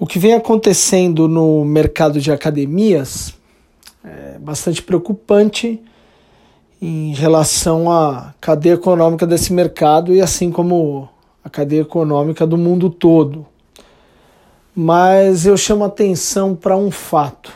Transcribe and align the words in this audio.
O 0.00 0.06
que 0.06 0.16
vem 0.16 0.32
acontecendo 0.32 1.26
no 1.26 1.64
mercado 1.64 2.20
de 2.20 2.30
academias 2.30 3.34
é 4.04 4.38
bastante 4.38 4.80
preocupante 4.80 5.82
em 6.80 7.12
relação 7.14 7.90
à 7.90 8.32
cadeia 8.40 8.74
econômica 8.74 9.26
desse 9.26 9.52
mercado 9.52 10.14
e 10.14 10.20
assim 10.20 10.52
como 10.52 11.08
a 11.42 11.50
cadeia 11.50 11.80
econômica 11.80 12.46
do 12.46 12.56
mundo 12.56 12.88
todo. 12.88 13.44
Mas 14.72 15.46
eu 15.46 15.56
chamo 15.56 15.82
atenção 15.82 16.54
para 16.54 16.76
um 16.76 16.92
fato. 16.92 17.52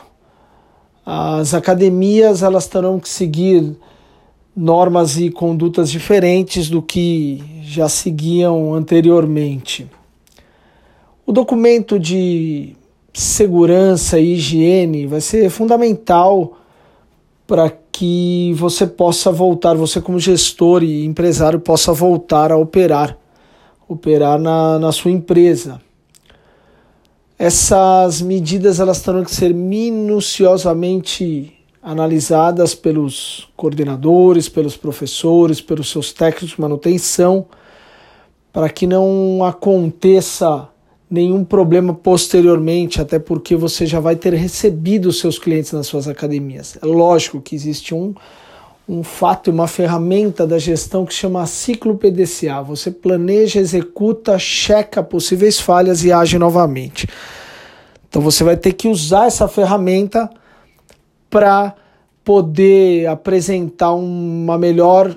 As 1.06 1.54
academias 1.54 2.42
elas 2.42 2.66
terão 2.66 2.98
que 2.98 3.08
seguir 3.08 3.76
normas 4.56 5.16
e 5.16 5.30
condutas 5.30 5.88
diferentes 5.88 6.68
do 6.68 6.82
que 6.82 7.40
já 7.62 7.88
seguiam 7.88 8.74
anteriormente. 8.74 9.88
O 11.32 11.34
documento 11.34 11.98
de 11.98 12.76
segurança 13.14 14.20
e 14.20 14.34
higiene 14.34 15.06
vai 15.06 15.22
ser 15.22 15.48
fundamental 15.48 16.58
para 17.46 17.72
que 17.90 18.52
você 18.58 18.86
possa 18.86 19.32
voltar, 19.32 19.74
você 19.74 19.98
como 19.98 20.20
gestor 20.20 20.82
e 20.82 21.06
empresário 21.06 21.58
possa 21.58 21.90
voltar 21.90 22.52
a 22.52 22.58
operar, 22.58 23.16
operar 23.88 24.38
na, 24.38 24.78
na 24.78 24.92
sua 24.92 25.10
empresa. 25.10 25.80
Essas 27.38 28.20
medidas 28.20 28.78
elas 28.78 29.00
terão 29.00 29.24
que 29.24 29.34
ser 29.34 29.54
minuciosamente 29.54 31.58
analisadas 31.82 32.74
pelos 32.74 33.48
coordenadores, 33.56 34.50
pelos 34.50 34.76
professores, 34.76 35.62
pelos 35.62 35.90
seus 35.90 36.12
técnicos 36.12 36.56
de 36.56 36.60
manutenção, 36.60 37.46
para 38.52 38.68
que 38.68 38.86
não 38.86 39.42
aconteça 39.42 40.68
nenhum 41.12 41.44
problema 41.44 41.92
posteriormente, 41.92 42.98
até 42.98 43.18
porque 43.18 43.54
você 43.54 43.84
já 43.84 44.00
vai 44.00 44.16
ter 44.16 44.32
recebido 44.32 45.10
os 45.10 45.20
seus 45.20 45.38
clientes 45.38 45.70
nas 45.72 45.86
suas 45.86 46.08
academias. 46.08 46.78
É 46.82 46.86
lógico 46.86 47.38
que 47.38 47.54
existe 47.54 47.94
um, 47.94 48.14
um 48.88 49.02
fato 49.02 49.50
e 49.50 49.52
uma 49.52 49.68
ferramenta 49.68 50.46
da 50.46 50.58
gestão 50.58 51.04
que 51.04 51.12
chama 51.12 51.44
ciclo 51.44 51.98
PDCA. 51.98 52.62
Você 52.62 52.90
planeja, 52.90 53.60
executa, 53.60 54.38
checa 54.38 55.02
possíveis 55.02 55.60
falhas 55.60 56.02
e 56.02 56.10
age 56.10 56.38
novamente. 56.38 57.06
Então 58.08 58.22
você 58.22 58.42
vai 58.42 58.56
ter 58.56 58.72
que 58.72 58.88
usar 58.88 59.26
essa 59.26 59.46
ferramenta 59.46 60.30
para 61.28 61.74
poder 62.24 63.06
apresentar 63.06 63.92
uma 63.92 64.56
melhor 64.56 65.14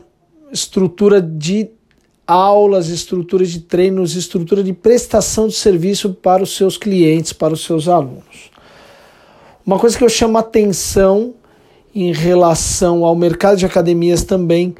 estrutura 0.51 1.21
de 1.21 1.69
aulas, 2.27 2.89
estrutura 2.89 3.45
de 3.45 3.59
treinos, 3.61 4.15
estrutura 4.15 4.63
de 4.63 4.73
prestação 4.73 5.47
de 5.47 5.55
serviço 5.55 6.13
para 6.13 6.43
os 6.43 6.55
seus 6.55 6.77
clientes, 6.77 7.33
para 7.33 7.53
os 7.53 7.63
seus 7.63 7.87
alunos. 7.87 8.51
Uma 9.65 9.79
coisa 9.79 9.97
que 9.97 10.03
eu 10.03 10.09
chamo 10.09 10.37
atenção 10.37 11.33
em 11.93 12.11
relação 12.11 13.05
ao 13.05 13.15
mercado 13.15 13.57
de 13.57 13.65
academias 13.65 14.23
também 14.23 14.75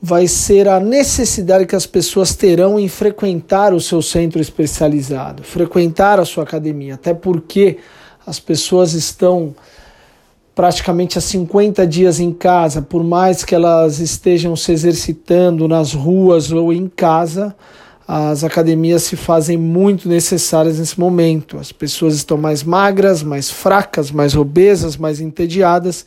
vai 0.00 0.28
ser 0.28 0.68
a 0.68 0.78
necessidade 0.78 1.66
que 1.66 1.74
as 1.74 1.86
pessoas 1.86 2.34
terão 2.36 2.78
em 2.78 2.88
frequentar 2.88 3.74
o 3.74 3.80
seu 3.80 4.00
centro 4.00 4.40
especializado, 4.40 5.42
frequentar 5.42 6.20
a 6.20 6.24
sua 6.24 6.44
academia, 6.44 6.94
até 6.94 7.12
porque 7.12 7.78
as 8.24 8.38
pessoas 8.38 8.92
estão 8.92 9.54
praticamente 10.58 11.16
há 11.16 11.20
50 11.20 11.86
dias 11.86 12.18
em 12.18 12.32
casa, 12.32 12.82
por 12.82 13.04
mais 13.04 13.44
que 13.44 13.54
elas 13.54 14.00
estejam 14.00 14.56
se 14.56 14.72
exercitando 14.72 15.68
nas 15.68 15.92
ruas 15.92 16.50
ou 16.50 16.72
em 16.72 16.88
casa, 16.88 17.54
as 18.08 18.42
academias 18.42 19.04
se 19.04 19.14
fazem 19.14 19.56
muito 19.56 20.08
necessárias 20.08 20.80
nesse 20.80 20.98
momento. 20.98 21.58
As 21.58 21.70
pessoas 21.70 22.16
estão 22.16 22.36
mais 22.36 22.64
magras, 22.64 23.22
mais 23.22 23.48
fracas, 23.48 24.10
mais 24.10 24.34
obesas, 24.34 24.96
mais 24.96 25.20
entediadas 25.20 26.04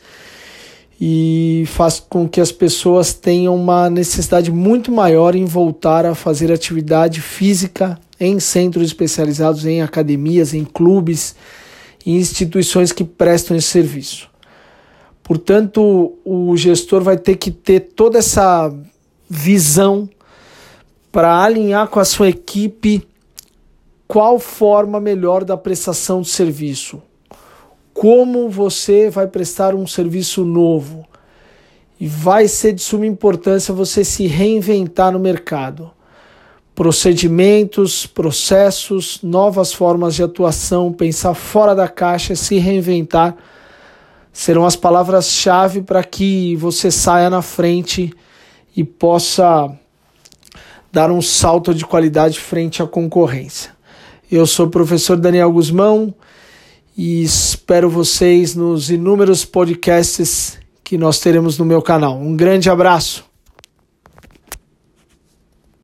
e 1.00 1.64
faz 1.68 1.98
com 1.98 2.28
que 2.28 2.38
as 2.38 2.52
pessoas 2.52 3.14
tenham 3.14 3.56
uma 3.56 3.88
necessidade 3.88 4.52
muito 4.52 4.92
maior 4.92 5.34
em 5.34 5.46
voltar 5.46 6.04
a 6.04 6.14
fazer 6.14 6.52
atividade 6.52 7.22
física 7.22 7.98
em 8.20 8.38
centros 8.38 8.84
especializados, 8.84 9.64
em 9.64 9.80
academias, 9.80 10.52
em 10.52 10.62
clubes, 10.62 11.34
em 12.04 12.18
instituições 12.18 12.92
que 12.92 13.02
prestam 13.02 13.56
esse 13.56 13.68
serviço. 13.68 14.30
Portanto, 15.22 16.18
o 16.24 16.56
gestor 16.56 17.02
vai 17.02 17.16
ter 17.16 17.36
que 17.36 17.50
ter 17.50 17.80
toda 17.80 18.18
essa 18.18 18.72
visão 19.28 20.08
para 21.10 21.42
alinhar 21.42 21.88
com 21.88 22.00
a 22.00 22.04
sua 22.04 22.28
equipe 22.28 23.06
qual 24.08 24.38
forma 24.38 25.00
melhor 25.00 25.44
da 25.44 25.56
prestação 25.56 26.20
de 26.22 26.28
serviço. 26.28 27.00
Como 27.94 28.50
você 28.50 29.08
vai 29.08 29.26
prestar 29.26 29.74
um 29.74 29.86
serviço 29.86 30.44
novo. 30.44 31.06
E 32.00 32.06
vai 32.06 32.48
ser 32.48 32.72
de 32.72 32.82
suma 32.82 33.06
importância 33.06 33.72
você 33.72 34.04
se 34.04 34.26
reinventar 34.26 35.12
no 35.12 35.18
mercado. 35.18 35.90
Procedimentos, 36.74 38.06
processos, 38.06 39.20
novas 39.22 39.72
formas 39.72 40.14
de 40.14 40.22
atuação, 40.22 40.92
pensar 40.92 41.34
fora 41.34 41.74
da 41.74 41.86
caixa, 41.86 42.34
se 42.34 42.58
reinventar 42.58 43.36
serão 44.32 44.64
as 44.64 44.76
palavras-chave 44.76 45.82
para 45.82 46.02
que 46.02 46.56
você 46.56 46.90
saia 46.90 47.28
na 47.28 47.42
frente 47.42 48.12
e 48.74 48.82
possa 48.82 49.70
dar 50.90 51.10
um 51.10 51.20
salto 51.20 51.74
de 51.74 51.84
qualidade 51.84 52.38
frente 52.38 52.82
à 52.82 52.86
concorrência. 52.86 53.70
Eu 54.30 54.46
sou 54.46 54.66
o 54.66 54.70
professor 54.70 55.16
Daniel 55.16 55.52
Guzmão 55.52 56.14
e 56.96 57.22
espero 57.22 57.88
vocês 57.88 58.54
nos 58.54 58.90
inúmeros 58.90 59.44
podcasts 59.44 60.58
que 60.82 60.96
nós 60.96 61.18
teremos 61.18 61.58
no 61.58 61.64
meu 61.64 61.82
canal. 61.82 62.18
Um 62.18 62.36
grande 62.36 62.70
abraço! 62.70 63.31